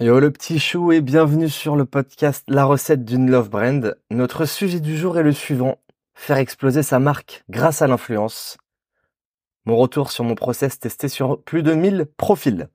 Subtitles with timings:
[0.00, 3.96] Yo le petit chou et bienvenue sur le podcast La recette d'une love brand.
[4.10, 5.76] Notre sujet du jour est le suivant.
[6.14, 8.56] Faire exploser sa marque grâce à l'influence.
[9.66, 12.68] Mon retour sur mon process testé sur plus de 1000 profils.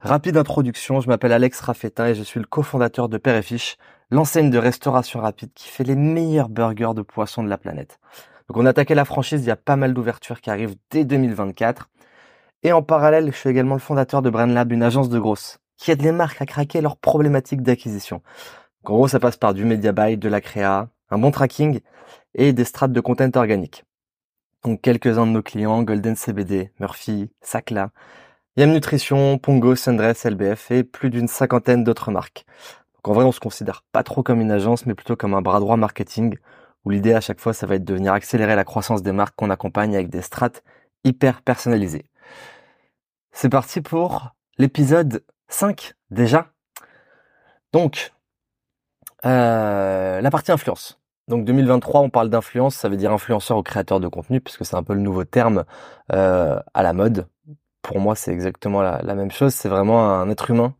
[0.00, 3.76] Rapide introduction, je m'appelle Alex Raffetin et je suis le cofondateur de Père et Fiche,
[4.10, 8.00] l'enseigne de restauration rapide qui fait les meilleurs burgers de poisson de la planète.
[8.48, 11.04] Donc on a attaqué la franchise, il y a pas mal d'ouvertures qui arrivent dès
[11.04, 11.88] 2024.
[12.64, 15.90] Et en parallèle, je suis également le fondateur de BrandLab, une agence de grosses qui
[15.90, 18.22] aide les marques à craquer leurs problématiques d'acquisition.
[18.84, 21.80] En gros, ça passe par du media buy, de la créa, un bon tracking
[22.36, 23.82] et des strates de content organique.
[24.62, 27.90] Donc quelques-uns de nos clients, Golden CBD, Murphy, Sacla,
[28.56, 32.46] Yam Nutrition, Pongo, Sundress, LBF et plus d'une cinquantaine d'autres marques.
[32.94, 35.42] Donc en vrai, on se considère pas trop comme une agence, mais plutôt comme un
[35.42, 36.36] bras droit marketing,
[36.84, 39.34] où l'idée à chaque fois, ça va être de venir accélérer la croissance des marques
[39.34, 40.62] qu'on accompagne avec des strates
[41.02, 42.06] hyper personnalisées.
[43.32, 46.48] C'est parti pour l'épisode 5 déjà.
[47.72, 48.12] Donc,
[49.24, 50.98] euh, la partie influence.
[51.28, 54.76] Donc 2023, on parle d'influence, ça veut dire influenceur ou créateur de contenu, puisque c'est
[54.76, 55.64] un peu le nouveau terme
[56.12, 57.28] euh, à la mode.
[57.80, 59.54] Pour moi, c'est exactement la, même chose.
[59.54, 60.74] C'est vraiment un être humain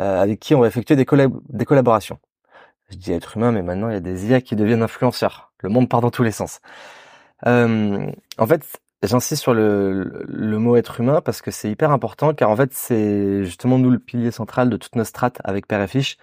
[0.00, 1.06] euh, avec qui on va effectuer des,
[1.48, 2.18] des collaborations.
[2.90, 5.52] Je dis être humain, mais maintenant il y a des IA qui deviennent influenceurs.
[5.60, 6.60] Le monde part dans tous les sens.
[7.44, 12.50] en fait, J'insiste sur le, le, mot être humain parce que c'est hyper important car
[12.50, 15.88] en fait c'est justement nous le pilier central de toute notre strate avec Père et
[15.88, 16.16] Fiche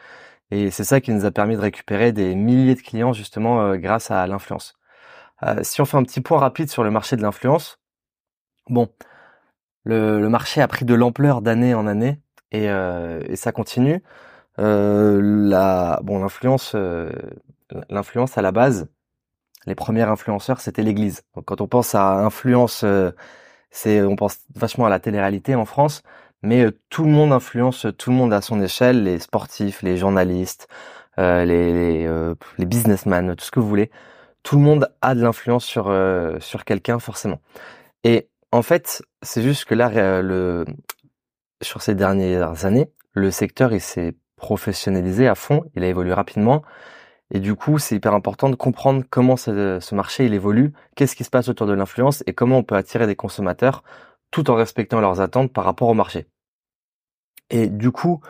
[0.52, 3.78] et c'est ça qui nous a permis de récupérer des milliers de clients justement euh,
[3.78, 4.76] grâce à l'influence.
[5.44, 7.80] Euh, si on fait un petit point rapide sur le marché de l'influence,
[8.70, 8.90] bon,
[9.86, 12.22] le, le, marché a pris de l'ampleur d'année en année
[12.52, 14.04] et, euh, et ça continue.
[14.58, 16.76] la, bon, l'influence,
[17.90, 18.90] l'influence à la base,
[19.66, 21.22] les premiers influenceurs, c'était l'Église.
[21.36, 23.12] Donc quand on pense à influence, euh,
[23.70, 26.04] c'est on pense vachement à la télé-réalité en France,
[26.42, 29.98] mais euh, tout le monde influence tout le monde à son échelle, les sportifs, les
[29.98, 30.68] journalistes,
[31.20, 33.92] euh, les les, les, businessmen, tout ce que vous voulez.
[34.44, 35.94] Tout le monde a de l'influence sur
[36.40, 37.40] sur quelqu'un forcément.
[38.04, 40.66] Et en fait, c'est juste que là, le
[41.62, 46.64] sur ces dernières années, le secteur il s'est professionnalisé à fond, il a évolué rapidement.
[47.32, 51.24] Et du coup, c'est hyper important de comprendre comment ce, marché il évolue, qu'est-ce qui
[51.24, 53.84] se passe autour de l'influence et comment on peut attirer des consommateurs
[54.32, 56.28] tout en respectant leurs attentes par rapport au marché.
[57.50, 58.22] Et du coup,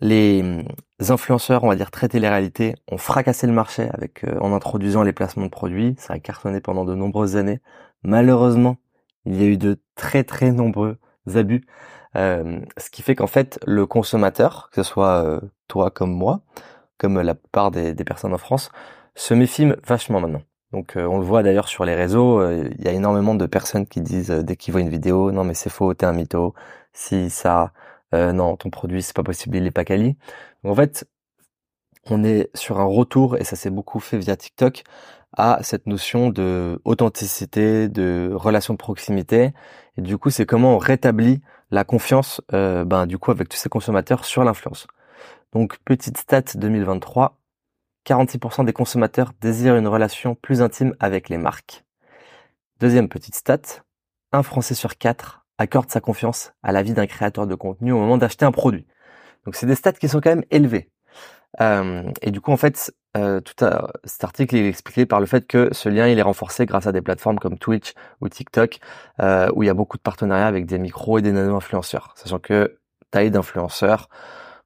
[0.00, 0.64] les hum,
[1.08, 5.02] influenceurs, on va dire traiter les réalités, ont fracassé le marché avec euh, en introduisant
[5.02, 5.94] les placements de produits.
[5.98, 7.60] Ça a cartonné pendant de nombreuses années.
[8.02, 8.76] Malheureusement,
[9.24, 10.98] il y a eu de très très nombreux
[11.34, 11.64] abus,
[12.16, 16.42] euh, ce qui fait qu'en fait le consommateur, que ce soit euh, toi comme moi,
[17.00, 18.70] comme la plupart des, personnes en France,
[19.14, 20.42] se méfient vachement maintenant.
[20.72, 23.46] Donc euh, on le voit d'ailleurs sur les réseaux, euh, il y a énormément de
[23.46, 26.12] personnes qui disent euh, dès qu'ils voient une vidéo, non mais c'est faux, t'es un
[26.12, 26.54] mytho,
[26.92, 27.72] si ça,
[28.12, 30.16] non ton produit c'est pas possible, il est pas quali.
[30.64, 31.06] En fait,
[32.06, 34.84] on est sur un retour et ça s'est beaucoup fait via TikTok
[35.36, 39.52] à cette notion de authenticité, de relation de proximité.
[39.96, 41.40] Et du coup, c'est comment on rétablit
[41.70, 44.86] la confiance, ben du coup avec tous ces consommateurs sur l'influence.
[45.52, 47.38] Donc petite stat 2023,
[48.06, 51.84] 46% des consommateurs désirent une relation plus intime avec les marques.
[52.78, 53.82] Deuxième petite stat,
[54.32, 58.16] un Français sur quatre accorde sa confiance à l'avis d'un créateur de contenu au moment
[58.16, 58.86] d'acheter un produit.
[59.44, 60.88] Donc c'est des stats qui sont quand même élevés.
[61.60, 63.54] Euh, et du coup, en fait, euh, tout
[64.04, 66.92] cet article est expliqué par le fait que ce lien il est renforcé grâce à
[66.92, 68.78] des plateformes comme Twitch ou TikTok,
[69.20, 72.14] euh, où il y a beaucoup de partenariats avec des micros et des nano-influenceurs.
[72.16, 72.78] Sachant que
[73.10, 74.08] taille d'influenceurs,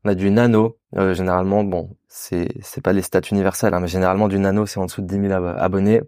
[0.04, 3.88] on a du nano, euh, généralement, bon, c'est c'est pas les stats universels, hein, mais
[3.88, 6.02] généralement du nano, c'est en dessous de 10 000 abonnés.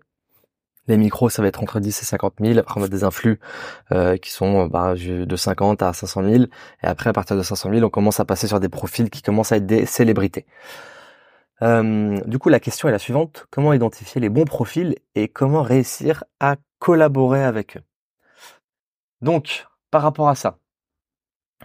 [0.88, 2.58] Les micros, ça va être entre 10 et 50 000.
[2.58, 3.40] Après, on a des influx
[3.92, 6.44] euh, qui sont bah, de 50 à 500 000.
[6.44, 9.22] Et après, à partir de 500 000, on commence à passer sur des profils qui
[9.22, 10.46] commencent à être des célébrités.
[11.62, 13.46] Euh, du coup, la question est la suivante.
[13.50, 17.82] Comment identifier les bons profils et comment réussir à collaborer avec eux?
[19.22, 20.58] Donc, par rapport à ça,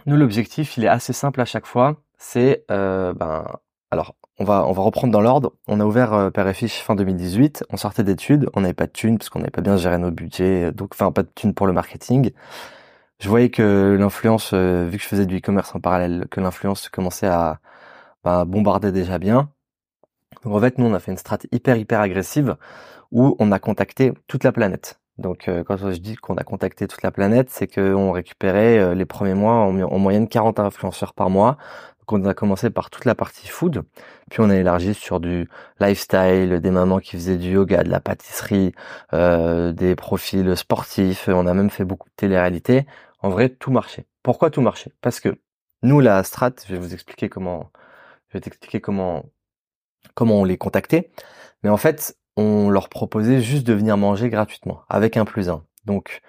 [0.06, 3.44] nous, l'objectif, il est assez simple à chaque fois c'est euh, ben
[3.90, 5.54] alors on va on va reprendre dans l'ordre.
[5.66, 7.64] On a ouvert euh, Père et Fiche fin 2018.
[7.70, 10.10] On sortait d'études, on n'avait pas de thunes parce qu'on n'avait pas bien géré nos
[10.12, 12.30] budgets, donc enfin pas de thunes pour le marketing.
[13.18, 16.88] Je voyais que l'influence, euh, vu que je faisais du e-commerce en parallèle, que l'influence
[16.88, 17.60] commençait à
[18.24, 19.50] ben, bombarder déjà bien.
[20.44, 22.56] Donc en fait, nous on a fait une strate hyper hyper agressive
[23.12, 25.02] où on a contacté toute la planète.
[25.18, 28.94] Donc euh, quand je dis qu'on a contacté toute la planète, c'est qu'on récupérait euh,
[28.94, 31.58] les premiers mois en, moyenne 40 influenceurs par mois
[32.10, 33.82] on a commencé par toute la partie food,
[34.30, 35.48] puis on a élargi sur du
[35.80, 38.72] lifestyle, des mamans qui faisaient du yoga, de la pâtisserie,
[39.12, 42.86] euh, des profils sportifs, on a même fait beaucoup de télé-réalité.
[43.20, 44.06] En vrai, tout marchait.
[44.22, 44.92] Pourquoi tout marchait?
[45.00, 45.38] Parce que
[45.84, 47.70] Nous, la strat, je vais vous expliquer comment,
[48.28, 49.24] je vais t'expliquer comment,
[50.14, 51.10] comment on les contactait.
[51.62, 55.64] Mais en fait, on leur proposait juste de venir manger gratuitement, avec un plus un.
[55.84, 56.22] Donc,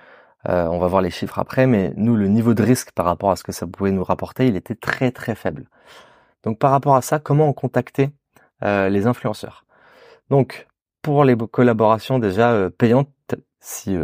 [0.50, 3.32] euh, on va voir les chiffres après, mais nous, le niveau de risque par rapport
[3.32, 5.66] à ce que ça pouvait nous rapporter, il était très très faible.
[6.44, 8.12] Donc, par rapport à ça, comment on contactait
[8.64, 9.66] euh, les influenceurs?
[10.30, 10.68] Donc,
[11.02, 13.10] pour les collaborations déjà euh, payantes,
[13.60, 13.98] si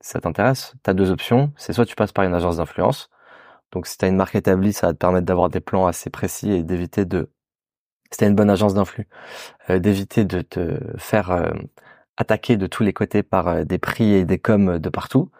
[0.00, 1.52] ça t'intéresse, tu as deux options.
[1.56, 3.10] C'est soit tu passes par une agence d'influence.
[3.72, 6.10] Donc, si tu as une marque établie, ça va te permettre d'avoir des plans assez
[6.10, 7.30] précis et d'éviter de
[8.10, 9.06] c'était une bonne agence d'influx,
[9.70, 11.50] euh, d'éviter de te faire euh,
[12.16, 15.30] attaquer de tous les côtés par euh, des prix et des coms de partout.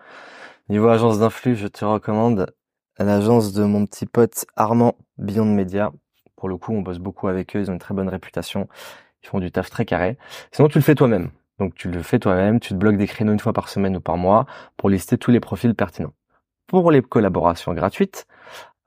[0.70, 2.54] Niveau agence d'influx, je te recommande
[2.96, 5.90] l'agence de mon petit pote Armand Beyond Media.
[6.36, 8.68] Pour le coup, on bosse beaucoup avec eux, ils ont une très bonne réputation,
[9.24, 10.16] ils font du taf très carré.
[10.52, 11.30] Sinon, tu le fais toi-même.
[11.58, 14.00] Donc tu le fais toi-même, tu te bloques des créneaux une fois par semaine ou
[14.00, 14.46] par mois
[14.76, 16.12] pour lister tous les profils pertinents.
[16.68, 18.28] Pour les collaborations gratuites,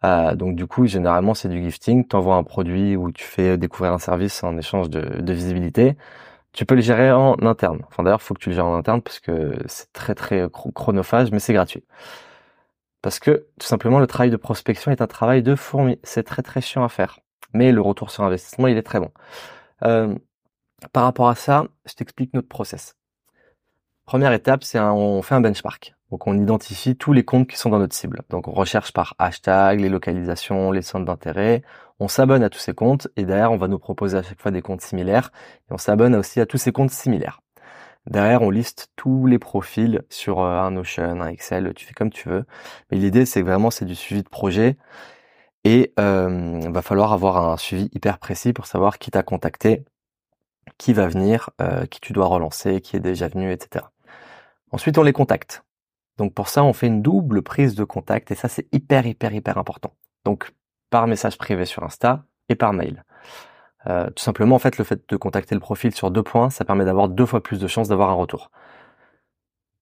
[0.06, 2.08] euh, donc du coup, généralement, c'est du gifting.
[2.08, 5.98] Tu envoies un produit ou tu fais découvrir un service en échange de, visibilité.
[6.54, 7.82] Tu peux le gérer en interne.
[7.88, 10.48] Enfin d'ailleurs, il faut que tu le gères en interne parce que c'est très très
[10.52, 11.84] chronophage, mais c'est gratuit.
[13.02, 16.00] Parce que tout simplement, le travail de prospection est un travail de fourmi.
[16.04, 17.20] C'est très très chiant à faire.
[17.54, 19.12] Mais le retour sur investissement, il est très bon.
[19.84, 20.16] Euh,
[20.94, 22.96] par rapport à ça, je t'explique notre process.
[24.06, 25.96] Première étape, c'est on fait un benchmark.
[26.14, 28.22] Donc on identifie tous les comptes qui sont dans notre cible.
[28.30, 31.64] Donc on recherche par hashtag, les localisations, les centres d'intérêt.
[32.00, 34.52] On s'abonne à tous ces comptes et derrière on va nous proposer à chaque fois
[34.52, 35.32] des comptes similaires
[35.68, 37.42] et on s'abonne aussi à tous ces comptes similaires.
[38.06, 42.12] Derrière on liste tous les profils sur euh, un Notion, un Excel, tu fais comme
[42.12, 42.46] tu veux.
[42.92, 44.78] Mais l'idée c'est vraiment c'est du suivi de projet
[45.64, 49.84] et euh, va falloir avoir un suivi hyper précis pour savoir qui t'a contacté,
[50.78, 53.86] qui va venir, euh, qui tu dois relancer, qui est déjà venu, etc.
[54.72, 55.64] Ensuite on les contacte.
[56.18, 59.34] Donc pour ça, on fait une double prise de contact et ça c'est hyper hyper
[59.34, 59.94] hyper important.
[60.26, 60.52] Donc
[60.90, 63.04] par message privé sur Insta et par mail.
[63.88, 66.66] Euh, tout simplement en fait le fait de contacter le profil sur deux points, ça
[66.66, 68.52] permet d'avoir deux fois plus de chances d'avoir un retour.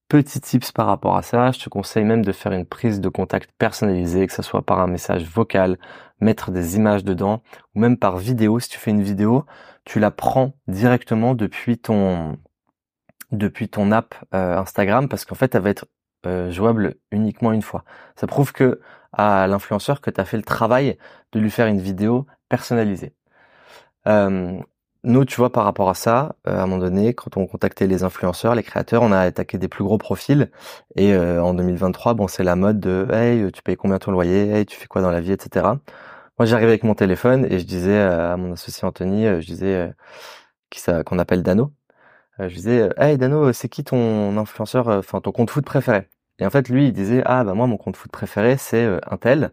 [0.08, 3.08] Petit tips par rapport à ça, je te conseille même de faire une prise de
[3.08, 5.78] contact personnalisée, que ce soit par un message vocal,
[6.20, 7.42] mettre des images dedans,
[7.74, 8.60] ou même par vidéo.
[8.60, 9.46] Si tu fais une vidéo,
[9.84, 12.38] tu la prends directement depuis ton
[13.30, 15.86] depuis ton app euh, Instagram parce qu'en fait elle va être
[16.26, 17.84] euh, jouable uniquement une fois.
[18.16, 18.80] Ça prouve que
[19.12, 20.96] à l'influenceur que tu as fait le travail
[21.32, 23.14] de lui faire une vidéo personnalisée.
[24.06, 24.58] Euh,
[25.04, 27.86] nous, tu vois, par rapport à ça, euh, à un moment donné, quand on contactait
[27.86, 30.50] les influenceurs, les créateurs, on a attaqué des plus gros profils.
[30.96, 34.50] Et en 2023, bon, c'est la mode de Hey, tu payes combien ton loyer?
[34.50, 35.66] Hey, tu fais quoi dans la vie, etc.
[36.38, 39.92] Moi, j'arrivais avec mon téléphone et je disais à mon associé Anthony, je disais
[41.04, 41.72] qu'on appelle Dano.
[42.48, 46.08] Je disais Hey Dano, c'est qui ton influenceur, enfin ton compte foot préféré?
[46.38, 48.98] Et en fait, lui, il disait ah bah moi mon compte foot préféré c'est euh,
[49.06, 49.52] un tel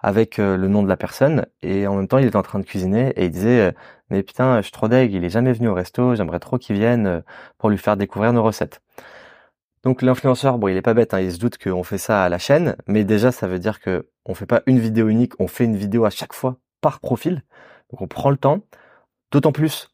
[0.00, 2.60] avec euh, le nom de la personne et en même temps il était en train
[2.60, 3.72] de cuisiner et il disait euh,
[4.10, 6.76] mais putain je suis trop deg, il est jamais venu au resto, j'aimerais trop qu'il
[6.76, 7.22] vienne
[7.58, 8.80] pour lui faire découvrir nos recettes.
[9.82, 12.28] Donc l'influenceur, bon il est pas bête, hein, il se doute qu'on fait ça à
[12.28, 15.48] la chaîne, mais déjà ça veut dire que on fait pas une vidéo unique, on
[15.48, 17.42] fait une vidéo à chaque fois par profil.
[17.90, 18.60] Donc on prend le temps.
[19.30, 19.90] D'autant plus,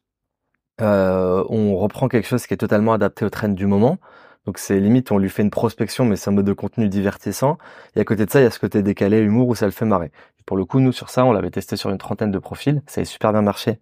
[0.79, 3.99] on reprend quelque chose qui est totalement adapté au trend du moment.
[4.45, 7.57] Donc c'est limite, on lui fait une prospection, mais c'est un mode de contenu divertissant.
[7.95, 9.71] Et à côté de ça, il y a ce côté décalé, humour, où ça le
[9.71, 10.11] fait marrer.
[10.45, 12.81] pour le coup, nous, sur ça, on l'avait testé sur une trentaine de profils.
[12.87, 13.79] Ça a super bien marché.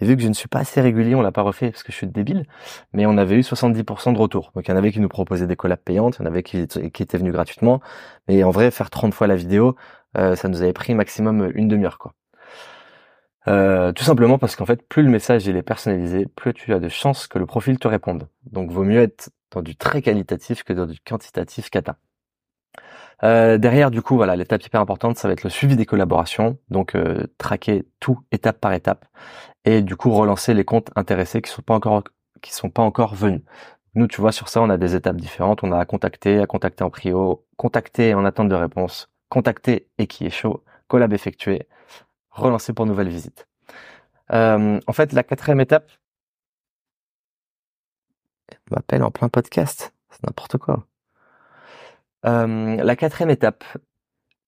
[0.00, 1.92] Et vu que je ne suis pas assez régulier, on l'a pas refait parce que
[1.92, 2.46] je suis débile,
[2.92, 4.52] mais on avait eu 70% de retour.
[4.54, 6.42] Donc il y en avait qui nous proposaient des collabs payantes, il y en avait
[6.44, 7.80] qui, qui étaient venus gratuitement.
[8.28, 9.76] Mais en vrai, faire 30 fois la vidéo,
[10.16, 12.14] euh, ça nous avait pris maximum une demi-heure, quoi.
[13.46, 16.80] Euh, tout simplement parce qu'en fait, plus le message il est personnalisé, plus tu as
[16.80, 18.28] de chances que le profil te réponde.
[18.50, 21.96] Donc, vaut mieux être dans du très qualitatif que dans du quantitatif cata.
[23.24, 26.58] Euh, derrière, du coup, voilà, l'étape hyper importante, ça va être le suivi des collaborations,
[26.70, 29.06] donc euh, traquer tout étape par étape,
[29.64, 32.04] et du coup relancer les comptes intéressés qui sont pas encore
[32.42, 33.42] qui sont pas encore venus.
[33.94, 35.64] Nous, tu vois, sur ça, on a des étapes différentes.
[35.64, 40.06] On a à contacter, à contacter en prio, contacter en attente de réponse, contacter et
[40.06, 41.66] qui est chaud, collab effectué,
[42.40, 43.46] relancer pour nouvelle visite.
[44.32, 45.90] Euh, en fait, la quatrième étape,
[48.70, 49.94] m'appelle en plein podcast.
[50.10, 50.86] C'est n'importe quoi.
[52.26, 53.64] Euh, la quatrième étape.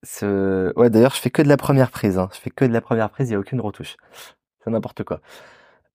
[0.02, 0.73] Ce...
[0.76, 2.18] Ouais, d'ailleurs, je fais que de la première prise.
[2.18, 2.28] Hein.
[2.32, 3.97] Je fais que de la première prise, il n'y a aucune retouche.
[4.62, 5.20] C'est n'importe quoi.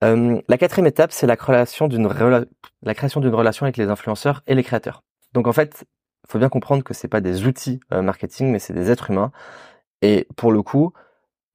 [0.03, 4.43] Euh, la quatrième étape, c'est la création d'une la création d'une relation avec les influenceurs
[4.47, 5.03] et les créateurs.
[5.33, 5.85] Donc en fait,
[6.23, 9.31] il faut bien comprendre que c'est pas des outils marketing, mais c'est des êtres humains.
[10.01, 10.93] Et pour le coup,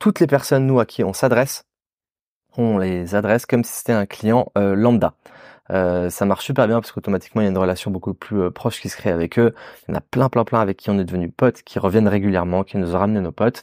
[0.00, 1.62] toutes les personnes nous à qui on s'adresse,
[2.56, 5.14] on les adresse comme si c'était un client lambda.
[5.70, 8.50] Euh, ça marche super bien parce qu'automatiquement il y a une relation beaucoup plus euh,
[8.50, 9.54] proche qui se crée avec eux.
[9.88, 12.08] Il y en a plein plein plein avec qui on est devenu potes, qui reviennent
[12.08, 13.62] régulièrement, qui nous ont ramené nos potes.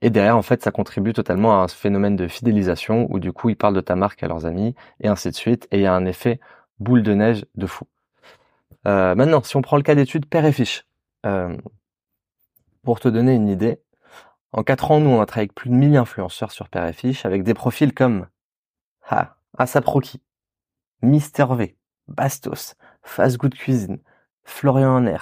[0.00, 3.48] Et derrière en fait ça contribue totalement à un phénomène de fidélisation où du coup
[3.50, 5.66] ils parlent de ta marque à leurs amis et ainsi de suite.
[5.72, 6.38] Et il y a un effet
[6.78, 7.84] boule de neige de fou.
[8.86, 10.84] Euh, maintenant si on prend le cas d'études père et fiche,
[12.84, 13.80] pour te donner une idée,
[14.52, 16.92] en 4 ans nous on a travaillé avec plus de 1000 influenceurs sur père et
[16.92, 18.26] fiche avec des profils comme
[19.08, 20.20] ah, Asaproki,
[21.02, 21.76] Mister V,
[22.08, 23.98] Bastos, Fast Good Cuisine,
[24.44, 25.18] Florian Honner,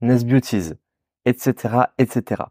[0.00, 0.74] Nest Beauties,
[1.24, 2.42] etc., etc.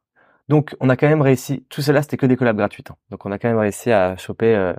[0.48, 1.66] Donc, on a quand même réussi.
[1.70, 2.92] Tout cela, c'était que des collabs gratuites.
[2.92, 2.96] Hein.
[3.12, 4.74] Donc, on a quand même réussi à choper euh,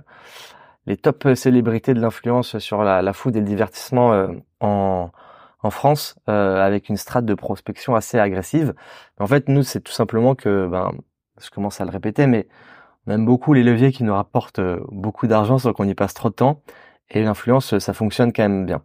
[0.85, 4.27] les top célébrités de l'influence sur la, la, food et le divertissement euh,
[4.59, 5.11] en,
[5.63, 8.73] en France euh, avec une strate de prospection assez agressive.
[9.19, 10.91] En fait, nous, c'est tout simplement que, ben,
[11.43, 12.47] je commence à le répéter, mais
[13.07, 16.29] on aime beaucoup les leviers qui nous rapportent beaucoup d'argent sans qu'on y passe trop
[16.29, 16.61] de temps.
[17.09, 18.83] Et l'influence, ça fonctionne quand même bien.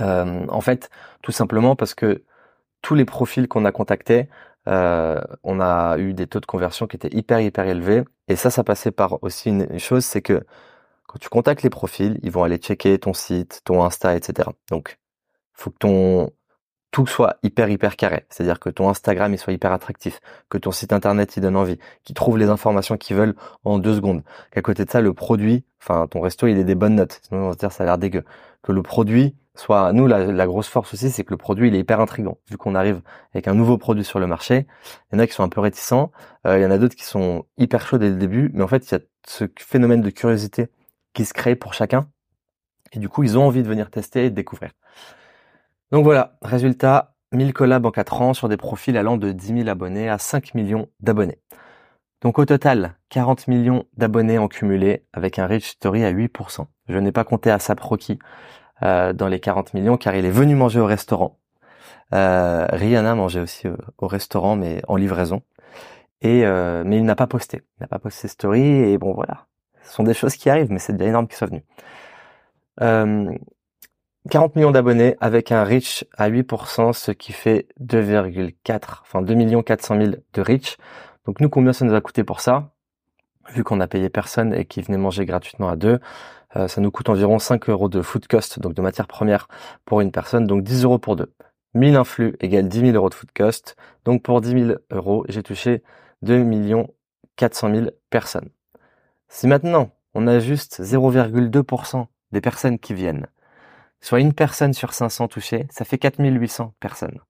[0.00, 0.90] Euh, en fait,
[1.22, 2.24] tout simplement parce que
[2.82, 4.28] tous les profils qu'on a contactés,
[4.68, 8.04] euh, on a eu des taux de conversion qui étaient hyper hyper élevés.
[8.28, 10.44] Et ça, ça passait par aussi une, chose, c'est que
[11.06, 14.50] quand tu contactes les profils, ils vont aller checker ton site, ton Insta, etc.
[14.70, 14.98] Donc,
[15.54, 16.30] faut que ton
[16.90, 18.24] tout soit hyper hyper carré.
[18.30, 21.78] C'est-à-dire que ton Instagram il soit hyper attractif, que ton site internet il donne envie,
[22.04, 24.22] qu'ils trouvent les informations qu'ils veulent en deux secondes.
[24.52, 27.20] Qu'à côté de ça, le produit, enfin ton resto il ait des bonnes notes.
[27.22, 28.24] Sinon on va se dire ça a l'air dégueu.
[28.62, 31.80] Que le produit soit, nous la, grosse force aussi c'est que le produit il est
[31.80, 32.38] hyper intrigant.
[32.48, 33.02] Vu qu'on arrive
[33.34, 34.66] avec un nouveau produit sur le marché,
[35.12, 36.10] il y en a qui sont un peu réticents,
[36.46, 38.68] euh, il y en a d'autres qui sont hyper chauds dès le début, mais en
[38.68, 40.68] fait il y a ce phénomène de curiosité
[41.12, 42.08] qui se crée pour chacun.
[42.92, 44.70] Et du coup ils ont envie de venir tester et de découvrir.
[45.90, 49.68] Donc voilà, résultat, 1000 collabs en 4 ans sur des profils allant de 10 000
[49.68, 51.38] abonnés à 5 millions d'abonnés.
[52.20, 56.66] Donc au total, 40 millions d'abonnés en cumulé avec un reach story à 8%.
[56.88, 58.18] Je n'ai pas compté à Saproki
[58.82, 61.38] euh, dans les 40 millions car il est venu manger au restaurant.
[62.14, 65.42] Euh, Rihanna mangeait aussi euh, au restaurant mais en livraison.
[66.22, 67.62] Et euh, mais il n'a pas posté.
[67.78, 69.46] Il n'a pas posté story et bon voilà.
[69.84, 71.64] Ce sont des choses qui arrivent mais c'est bien énorme qu'il soit venu.
[74.28, 79.62] Euh, 40 millions d'abonnés avec un reach à 8%, ce qui fait 2,4, enfin 2
[79.62, 80.76] 400 000 de reach.
[81.24, 82.70] Donc nous, combien ça nous a coûté pour ça?
[83.54, 85.98] Vu qu'on a payé personne et qu'il venait manger gratuitement à deux,
[86.56, 89.48] euh, ça nous coûte environ 5 euros de food cost, donc de matière première
[89.86, 91.32] pour une personne, donc 10 euros pour deux.
[91.74, 93.76] 1000 influx égale 10 000 euros de food cost.
[94.04, 95.82] Donc pour 10 000 euros, j'ai touché
[96.22, 96.44] 2
[97.36, 98.50] 400 000 personnes.
[99.28, 103.26] Si maintenant on a juste 0,2% des personnes qui viennent,
[104.00, 107.20] soit une personne sur 500 touchées, ça fait 4800 personnes.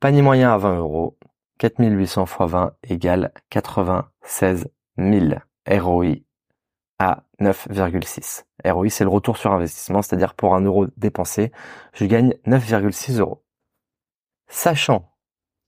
[0.00, 1.18] Panier moyen à 20 euros,
[1.58, 5.34] 4800 x 20 égale 96 000
[5.68, 6.14] ROI
[6.98, 8.44] à 9,6.
[8.64, 11.52] ROI, c'est le retour sur investissement, c'est-à-dire pour un euro dépensé,
[11.94, 13.44] je gagne 9,6 euros.
[14.48, 15.12] Sachant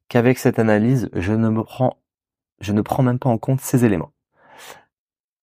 [0.09, 1.99] qu'avec cette analyse, je ne me prends,
[2.61, 4.13] je ne prends même pas en compte ces éléments.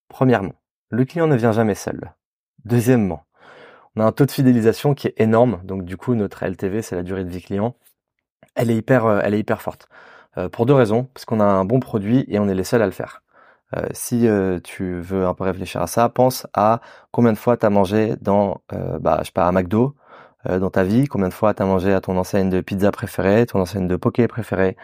[0.10, 0.56] Premièrement,
[0.90, 2.14] le client ne vient jamais seul.
[2.66, 3.27] Deuxièmement,
[3.98, 5.60] on a un taux de fidélisation qui est énorme.
[5.64, 7.76] Donc du coup, notre LTV, c'est la durée de vie client.
[8.56, 9.90] Elle est hyper, euh, elle est hyper forte.
[10.38, 12.82] Euh, pour deux raisons, parce qu'on a un bon produit et on est les seuls
[12.84, 13.24] à le faire.
[13.76, 14.28] Euh, si
[14.64, 16.80] tu veux un peu réfléchir à ça, pense à
[17.12, 18.62] combien de fois tu as mangé dans,
[19.02, 19.96] bah, je sais pas, un McDo
[20.46, 23.46] dans ta vie, combien de fois tu as mangé à ton enseigne de pizza préférée,
[23.46, 24.78] ton enseigne de poké préférée,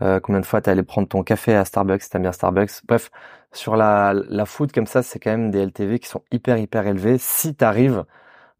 [0.00, 2.84] combien de fois tu allé prendre ton café à Starbucks si t'aimes bien Starbucks.
[2.86, 3.10] Bref,
[3.52, 6.86] sur la, la food comme ça, c'est quand même des LTV qui sont hyper hyper
[6.86, 8.04] élevés si tu arrives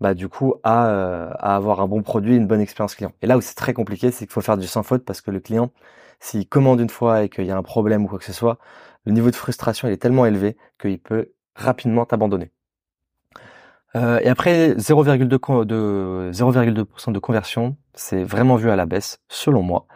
[0.03, 3.13] bah du coup à, euh, à avoir un bon produit, une bonne expérience client.
[3.23, 5.31] Et là où c'est très compliqué, c'est qu'il faut faire du sans faute parce que
[5.31, 5.71] le client,
[6.21, 8.59] s'il commande une fois et qu'il y a un problème ou quoi que ce soit,
[9.07, 12.51] le niveau de frustration il est tellement élevé qu'il peut rapidement t'abandonner.
[13.95, 19.63] Euh, et après 0,2 de 0,2% de conversion, c'est vraiment vu à la baisse selon
[19.63, 19.87] moi.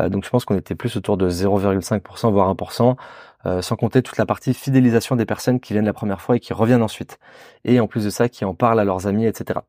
[0.00, 2.96] Euh, donc je pense qu'on était plus autour de 0,5% voire 1%.
[3.46, 6.40] Euh, sans compter toute la partie fidélisation des personnes qui viennent la première fois et
[6.40, 7.18] qui reviennent ensuite.
[7.64, 9.60] Et en plus de ça, qui en parlent à leurs amis, etc.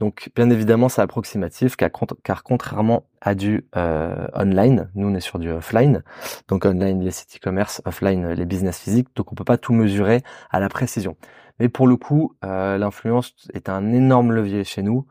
[0.00, 5.38] Donc bien évidemment, c'est approximatif, car, contrairement à du euh, online, nous on est sur
[5.38, 6.02] du offline,
[6.48, 10.22] donc online les sites e-commerce, offline les business physiques, donc on peut pas tout mesurer
[10.50, 11.16] à la précision.
[11.60, 15.06] Mais pour le coup, euh, l'influence est un énorme levier chez nous.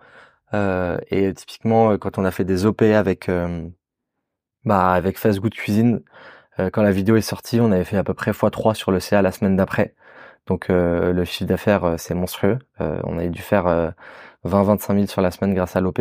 [0.53, 3.29] et typiquement, quand on a fait des OP avec
[4.65, 6.01] bah, avec Fast Good Cuisine,
[6.69, 9.21] quand la vidéo est sortie, on avait fait à peu près x3 sur le CA
[9.21, 9.95] la semaine d'après.
[10.47, 12.59] Donc euh, le chiffre d'affaires, euh, c'est monstrueux.
[12.79, 13.93] on avait dû faire
[14.45, 15.99] 20-25 000 sur la semaine grâce à l'OP.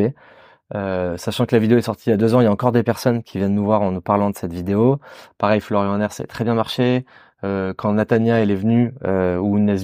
[0.74, 2.52] Euh, sachant que la vidéo est sortie il y a deux ans, il y a
[2.52, 5.00] encore des personnes qui viennent nous voir en nous parlant de cette vidéo.
[5.36, 7.04] Pareil, Florian Air, ça a très bien marché.
[7.42, 9.78] Euh, quand Natania est venue, euh, ou Nes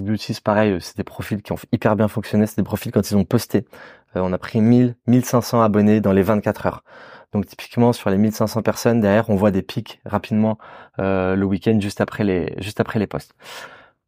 [0.45, 2.47] pareil, c'est des profils qui ont hyper bien fonctionné.
[2.47, 3.67] C'est des profils quand ils ont posté.
[4.15, 6.85] Euh, on a pris 1000, 1500 abonnés dans les 24 heures.
[7.33, 10.59] Donc typiquement sur les 1500 personnes derrière, on voit des pics rapidement
[10.99, 13.35] euh, le week-end juste après les juste après les posts.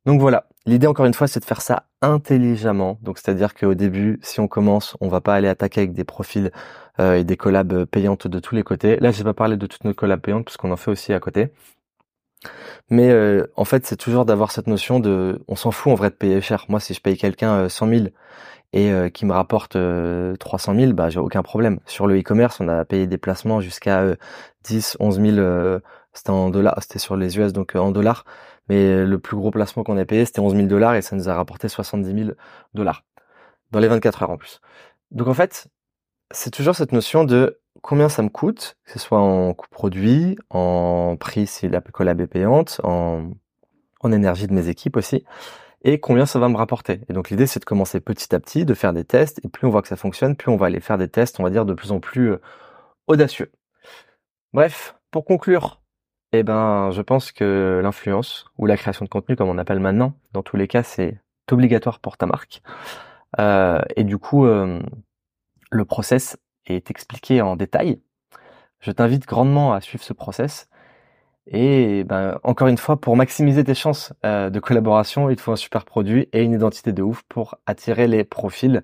[0.07, 2.99] Donc voilà, l'idée encore une fois, c'est de faire ça intelligemment.
[3.03, 6.51] Donc c'est-à-dire qu'au début, si on commence, on va pas aller attaquer avec des profils
[7.01, 8.97] euh, et des collabs payantes de tous les côtés.
[9.01, 11.21] Là, j'ai pas parlé de toutes nos collabs payantes parce qu'on en fait aussi à
[11.21, 11.49] côté.
[12.91, 16.11] Mais euh, en fait, c'est toujours d'avoir cette notion de, on s'en fout en vrai
[16.11, 16.65] de payer cher.
[16.69, 18.05] Moi, si je paye quelqu'un 100 000
[18.73, 19.77] et euh, qui me rapporte
[20.39, 21.81] 300 000, bah j'ai aucun problème.
[21.87, 24.05] Sur le e-commerce, on a payé des placements jusqu'à
[24.65, 25.81] 10, 11 000.
[26.13, 28.25] c'était en dollars, c'était sur les US, donc en dollars.
[28.69, 31.29] Mais le plus gros placement qu'on a payé, c'était 11 000 dollars et ça nous
[31.29, 32.37] a rapporté 70 000
[32.75, 33.05] dollars.
[33.71, 34.61] Dans les 24 heures en plus.
[35.11, 35.69] Donc en fait,
[36.31, 40.37] c'est toujours cette notion de combien ça me coûte, que ce soit en coût produit,
[40.51, 43.31] en prix si la collab est payante, en,
[44.13, 45.25] énergie de mes équipes aussi,
[45.83, 47.01] et combien ça va me rapporter.
[47.09, 49.67] Et donc l'idée c'est de commencer petit à petit, de faire des tests, et plus
[49.67, 51.67] on voit que ça fonctionne, plus on va aller faire des tests, on va dire,
[51.67, 52.41] de plus en plus euh,
[53.07, 53.53] audacieux.
[54.53, 55.81] Bref, pour conclure,
[56.33, 60.15] eh ben, je pense que l'influence ou la création de contenu, comme on appelle maintenant,
[60.33, 61.21] dans tous les cas, c'est
[61.51, 62.63] obligatoire pour ta marque.
[63.39, 64.81] Euh, et du coup, euh,
[65.71, 66.37] le process
[66.73, 68.01] est expliqué en détail.
[68.81, 70.69] Je t'invite grandement à suivre ce process.
[71.47, 75.53] Et ben, encore une fois, pour maximiser tes chances euh, de collaboration, il te faut
[75.53, 78.83] un super produit et une identité de ouf pour attirer les profils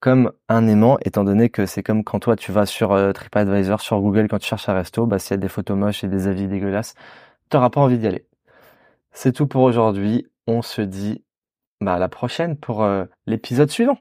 [0.00, 3.80] comme un aimant, étant donné que c'est comme quand toi tu vas sur euh, TripAdvisor,
[3.80, 6.08] sur Google, quand tu cherches un resto, bah, s'il y a des photos moches et
[6.08, 6.94] des avis dégueulasses,
[7.48, 8.26] tu n'auras pas envie d'y aller.
[9.12, 10.26] C'est tout pour aujourd'hui.
[10.46, 11.24] On se dit
[11.80, 13.92] bah, à la prochaine pour euh, l'épisode suivant.